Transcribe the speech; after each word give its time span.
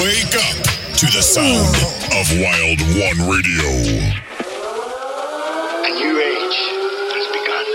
Wake 0.00 0.34
up 0.34 0.56
to 0.96 1.06
the 1.06 1.20
sound 1.20 1.76
of 2.16 2.30
Wild 2.40 2.80
One 2.96 3.28
Radio. 3.28 3.68
A 5.84 5.90
new 5.92 6.14
age 6.18 6.58
has 7.12 7.26
begun. 7.36 7.66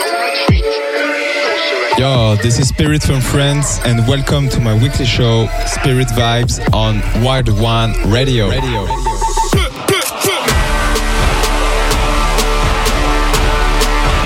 No 0.00 0.08
retreat, 0.24 0.64
no 0.64 1.54
surrender. 1.68 2.00
Yo, 2.00 2.36
this 2.42 2.58
is 2.58 2.66
Spirit 2.66 3.02
from 3.02 3.20
France, 3.20 3.78
and 3.84 4.08
welcome 4.08 4.48
to 4.48 4.60
my 4.60 4.74
weekly 4.74 5.06
show, 5.06 5.46
Spirit 5.66 6.08
Vibes, 6.08 6.58
on 6.74 7.00
Wild 7.22 7.48
One 7.60 7.92
Radio. 8.10 8.48
Radio. 8.50 9.09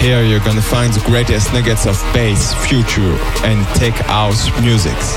Here 0.04 0.22
you're 0.22 0.40
gonna 0.40 0.60
find 0.60 0.92
the 0.92 1.00
greatest 1.06 1.54
nuggets 1.54 1.86
of 1.86 1.96
bass, 2.12 2.52
future, 2.66 3.16
and 3.42 3.66
tech 3.68 3.95
house 4.04 4.50
musics. 4.60 5.16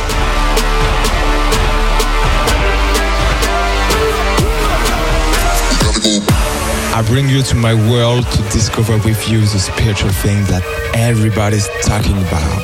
I 6.96 7.04
bring 7.06 7.28
you 7.28 7.42
to 7.42 7.56
my 7.56 7.74
world 7.74 8.26
to 8.32 8.42
discover 8.44 8.94
with 9.00 9.28
you 9.28 9.42
the 9.42 9.60
spiritual 9.60 10.12
thing 10.12 10.46
that 10.46 10.64
everybody's 10.96 11.68
talking 11.82 12.18
about. 12.20 12.64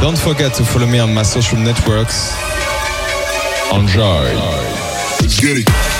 Don't 0.00 0.16
forget 0.16 0.54
to 0.54 0.64
follow 0.64 0.86
me 0.86 1.00
on 1.00 1.12
my 1.12 1.24
social 1.24 1.58
networks. 1.58 2.36
Enjoy. 3.72 4.32
Let's 5.18 5.40
get 5.40 5.58
it. 5.58 5.91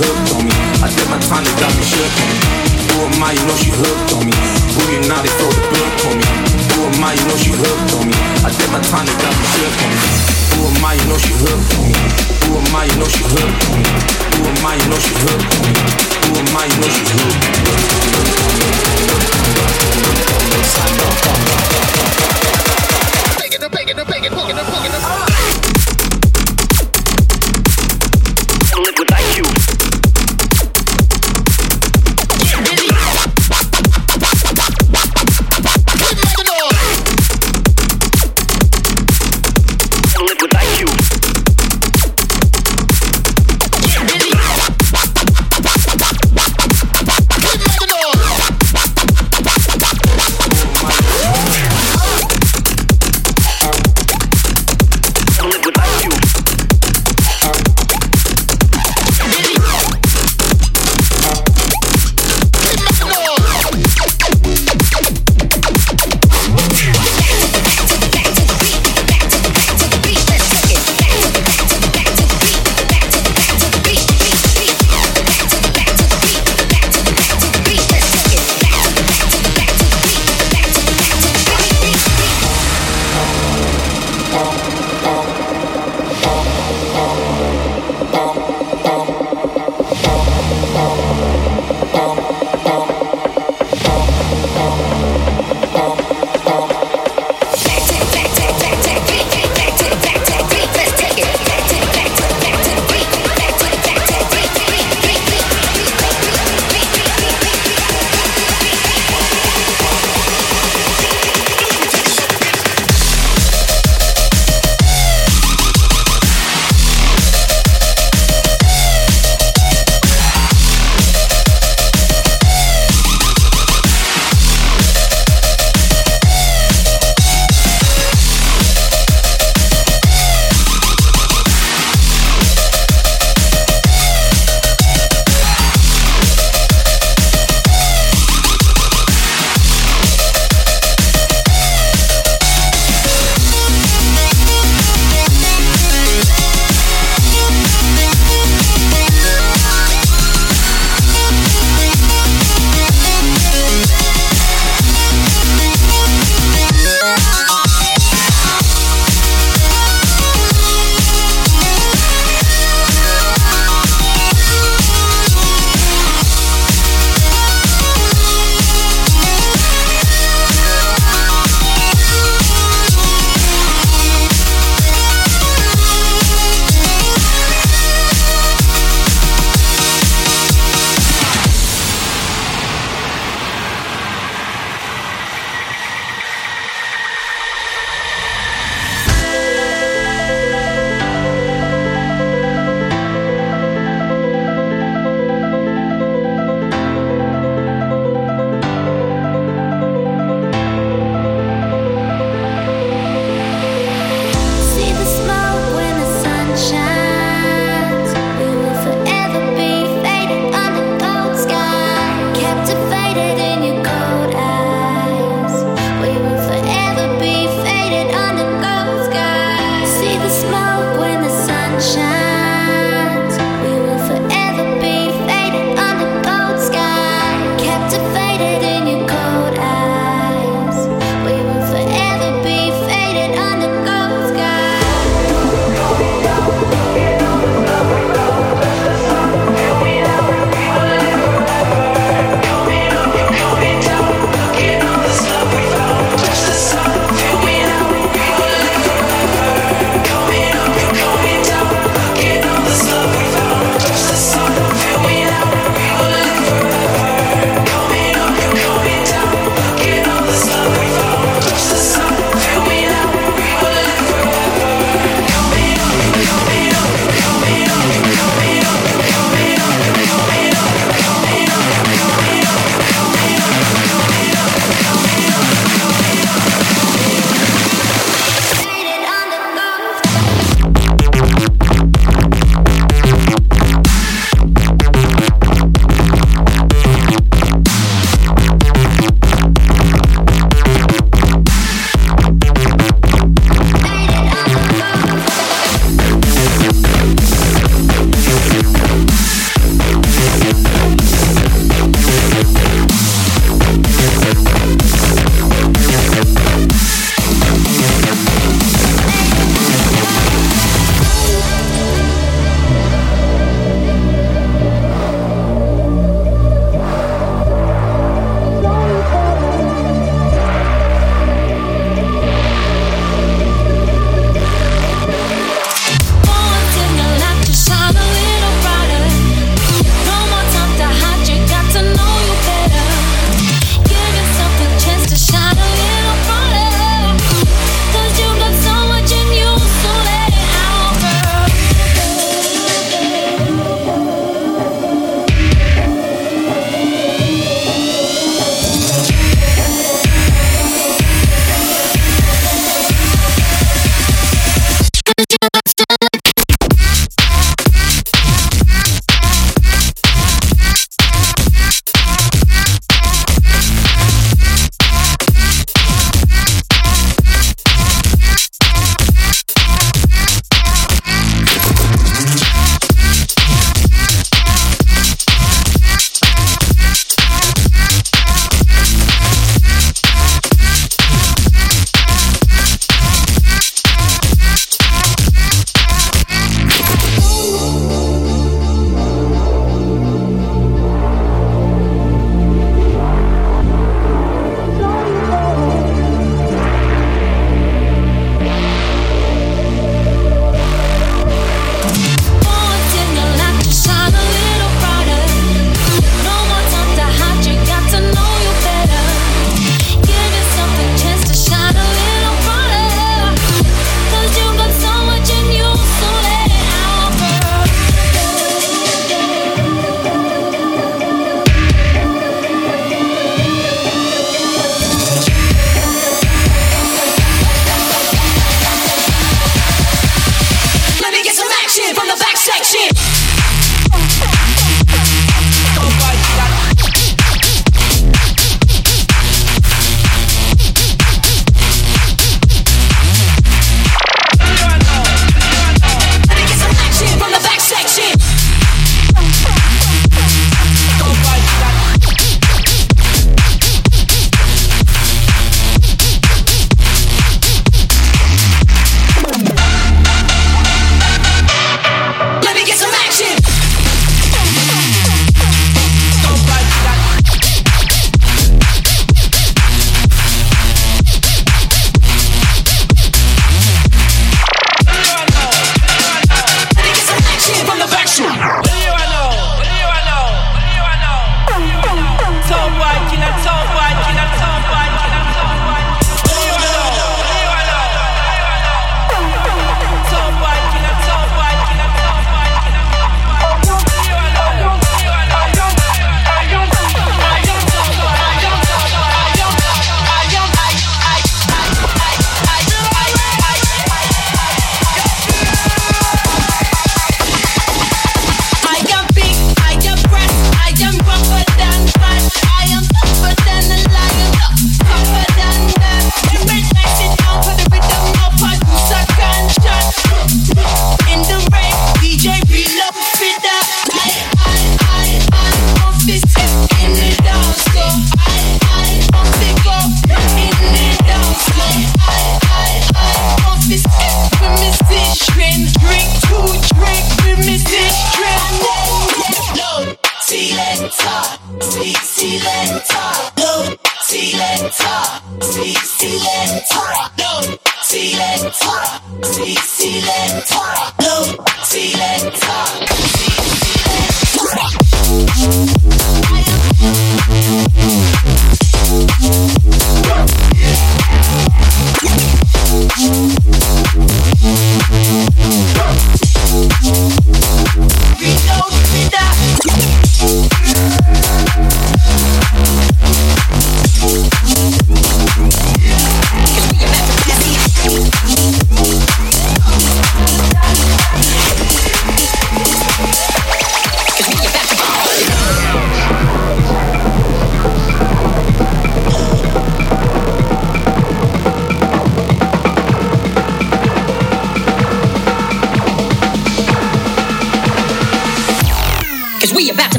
Hooked 0.00 0.32
on 0.32 0.42
me. 0.48 0.52
I 0.80 0.88
did 0.88 1.08
my 1.12 1.20
time, 1.28 1.44
they 1.44 1.54
got 1.60 1.72
me 1.76 1.84
shook 1.84 2.08
on 2.08 2.26
me. 2.32 2.36
Who 2.88 2.96
am 3.04 3.22
I? 3.22 3.36
You 3.36 3.44
know 3.44 3.56
she 3.60 3.70
hooked 3.70 4.12
on 4.16 4.24
me. 4.24 4.32
Who 4.72 4.80
you 4.88 5.00
now? 5.08 5.20
They 5.20 5.32
throw 5.36 5.52
the 5.52 5.60
book 5.68 6.04
on 6.08 6.14
me. 6.16 6.28
Who 6.72 6.80
am 6.88 7.04
I? 7.04 7.12
You 7.12 7.24
know 7.28 7.36
she 7.36 7.52
hooked 7.52 7.92
on 8.00 8.04
me. 8.08 8.16
I 8.40 8.48
did 8.48 8.70
my 8.72 8.80
time, 8.88 9.04
they 9.04 9.16
got 9.20 9.34
me 9.36 9.44
shook 9.52 9.76
on 9.84 9.90
me. 9.92 10.00
Who 10.56 10.60
am 10.72 10.84
I? 10.84 10.92
You 10.96 11.04
know 11.10 11.20
she 11.20 11.34
hooked 11.36 11.72
on 11.76 11.84
me. 11.92 12.00
Who 12.48 12.50
am 12.56 12.74
I? 12.76 12.84
You 12.88 12.96
know 12.96 13.08
she 13.12 13.24
hooked 13.28 13.64
on 13.68 13.76
me. 13.76 13.92
Who 14.36 14.42
am 14.48 14.64
I? 14.64 14.72
You 14.80 14.86
know 14.88 15.00
she 15.04 15.14
hooked 15.20 15.52
on 15.52 15.68
me. 15.68 15.72
Who 16.24 16.32
am 16.40 16.56
I? 16.56 16.64
You 16.64 16.76
know 16.80 16.88
she 16.88 17.04
hooked. 17.12 17.60
live 25.00 25.29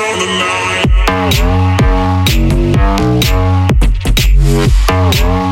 on 0.00 0.18
the 0.18 0.26
line. 5.34 5.49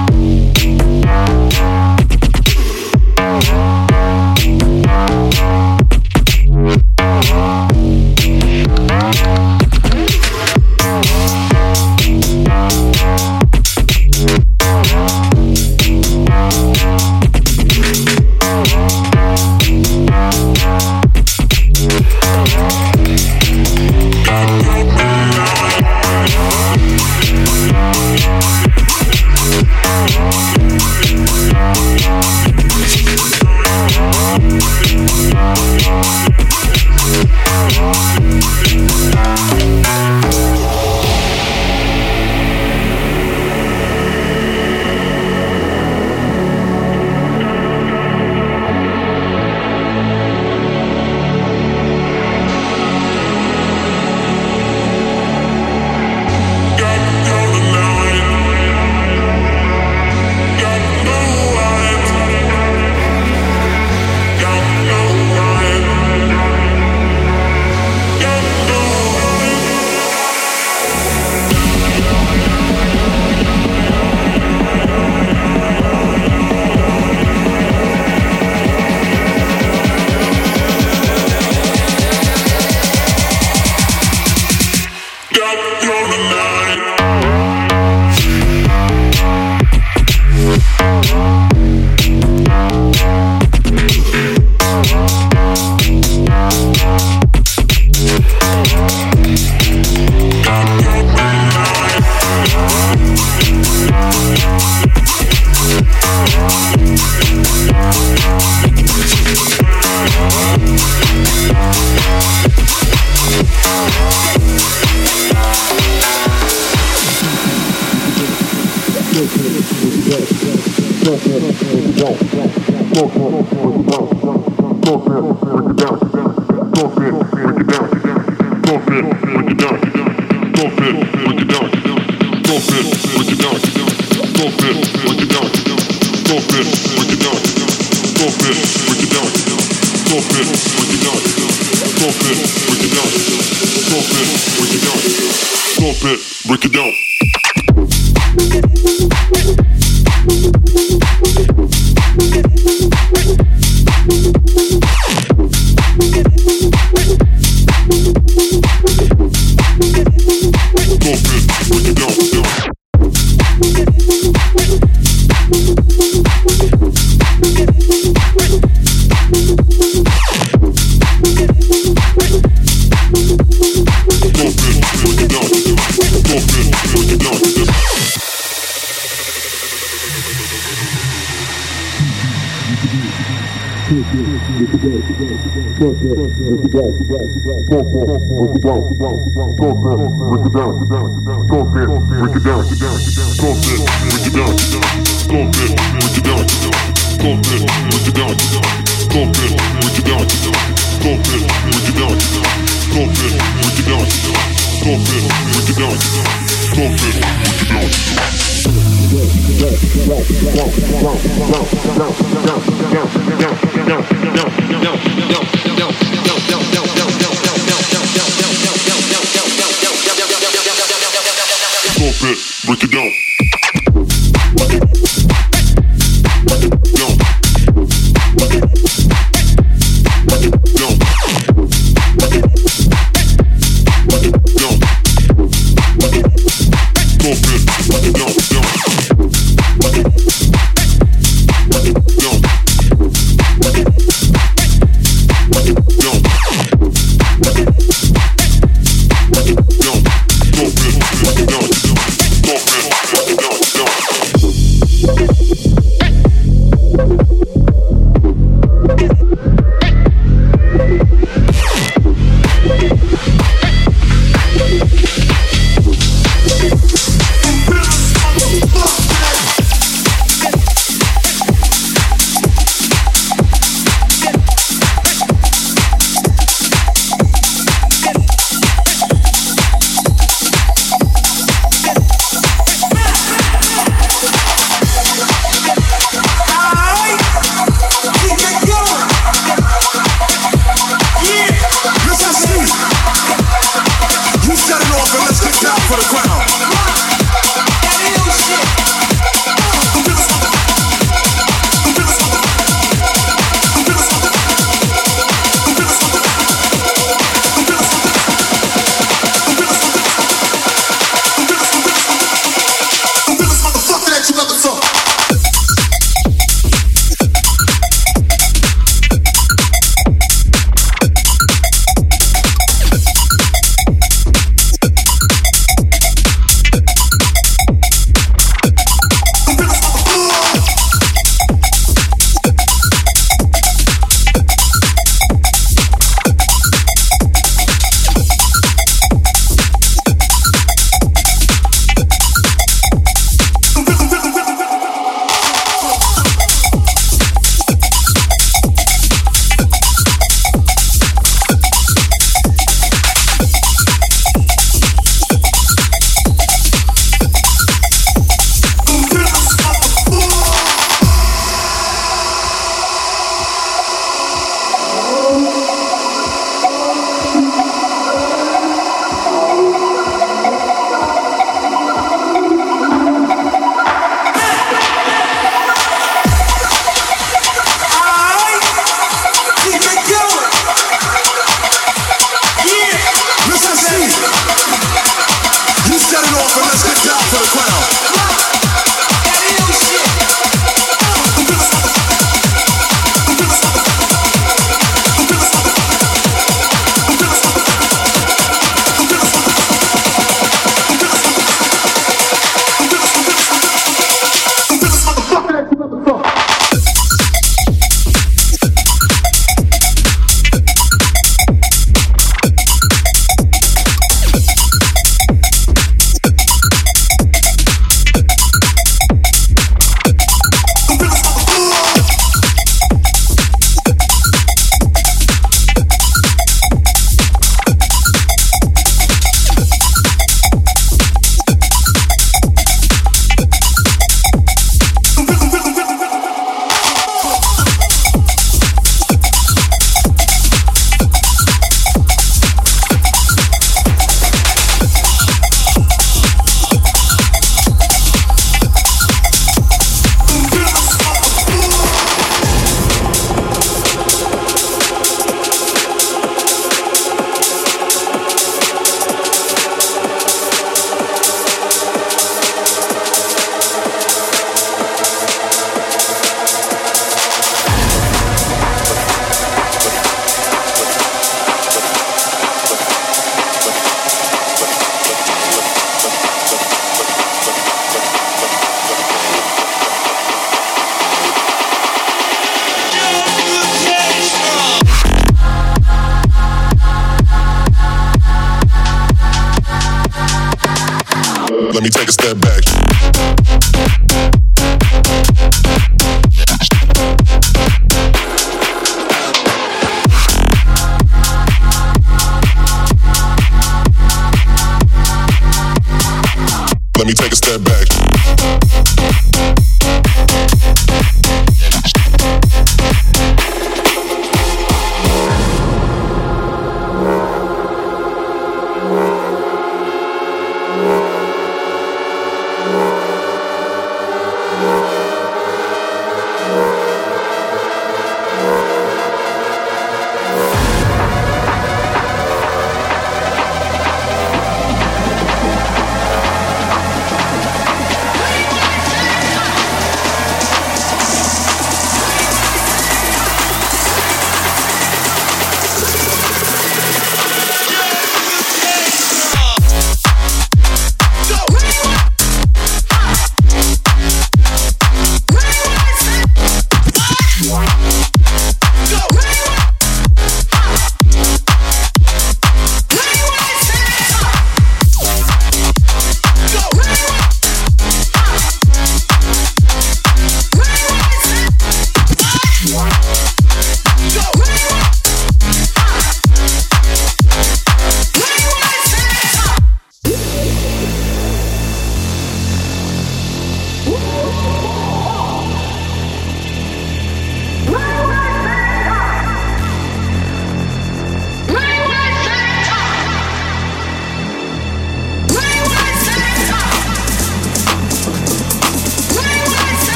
poco 122.98 123.08
positivo. 123.20 123.87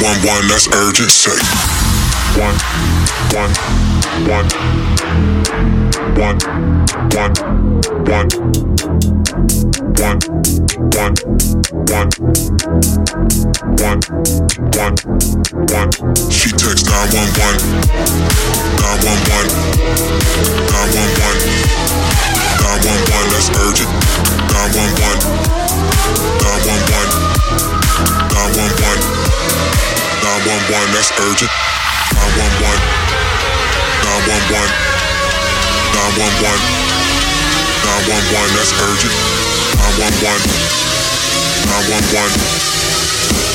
911, 0.00 0.48
that's 0.48 0.68
urgent. 0.74 1.10
Say. 1.10 1.36
One, 2.40 2.56
one, 3.34 3.52
one, 4.26 4.48
one, 6.16 6.38
one, 7.10 7.34
one, 8.06 8.28
one, 9.98 10.29
She 16.30 16.48
texts 16.56 16.88
911, 16.88 17.36
911, 18.80 19.44
911, 20.72 21.36
911, 22.64 23.28
that's 23.28 23.52
urgent. 23.60 23.92
911, 24.56 25.20
911, 26.48 27.12
911, 28.32 29.04
911, 30.24 30.96
that's 30.96 31.12
urgent. 31.20 31.52
911, 32.16 32.80
911, 34.00 34.64
911, 35.92 36.56
911, 37.84 38.56
that's 38.56 38.72
urgent. 38.80 39.59
911, 39.98 40.38
911, 41.66 42.30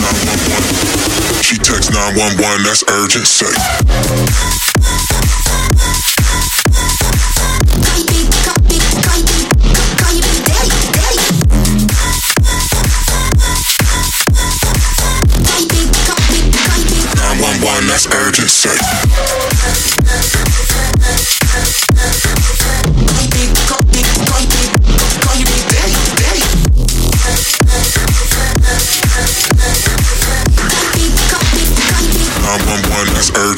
911. 0.04 1.42
She 1.42 1.56
texts 1.58 1.94
911, 1.94 2.64
that's 2.64 2.84
urgent. 2.92 3.26
Say. 3.26 4.65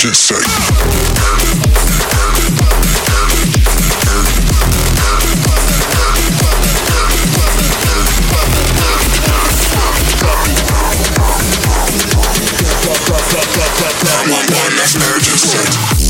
shit 0.08 0.16
safe. 0.16 0.47
Emergency. 14.95 16.07